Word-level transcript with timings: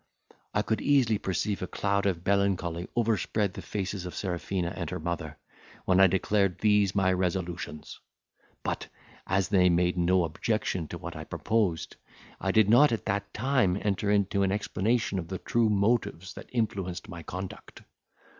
I 0.51 0.63
could 0.63 0.81
easily 0.81 1.19
perceive 1.19 1.61
a 1.61 1.67
cloud 1.67 2.07
of 2.07 2.25
melancholy 2.25 2.87
overspread 2.95 3.53
the 3.53 3.61
faces 3.61 4.03
of 4.03 4.15
Serafina 4.15 4.73
and 4.75 4.89
her 4.89 4.99
mother, 4.99 5.37
when 5.85 5.99
I 5.99 6.07
declared 6.07 6.57
these 6.57 6.95
my 6.95 7.13
resolutions; 7.13 7.99
but, 8.63 8.87
as 9.27 9.49
they 9.49 9.69
made 9.69 9.99
no 9.99 10.23
objection 10.23 10.87
to 10.87 10.97
what 10.97 11.15
I 11.15 11.23
proposed, 11.23 11.97
I 12.39 12.51
did 12.51 12.67
not 12.67 12.91
at 12.91 13.05
that 13.05 13.31
time 13.31 13.77
enter 13.79 14.09
into 14.09 14.41
an 14.41 14.51
explanation 14.51 15.19
of 15.19 15.27
the 15.27 15.37
true 15.37 15.69
motives 15.69 16.33
that 16.33 16.49
influenced 16.51 17.07
my 17.07 17.21
conduct. 17.21 17.83